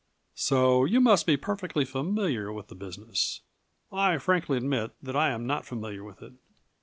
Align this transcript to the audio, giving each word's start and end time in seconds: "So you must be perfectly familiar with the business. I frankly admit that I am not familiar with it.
"So 0.33 0.83
you 0.85 0.99
must 0.99 1.27
be 1.27 1.37
perfectly 1.37 1.85
familiar 1.85 2.51
with 2.51 2.69
the 2.69 2.73
business. 2.75 3.41
I 3.91 4.17
frankly 4.17 4.57
admit 4.57 4.93
that 5.03 5.15
I 5.15 5.29
am 5.29 5.45
not 5.45 5.63
familiar 5.63 6.03
with 6.03 6.23
it. 6.23 6.33